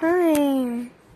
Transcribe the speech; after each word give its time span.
Hi. 0.00 0.90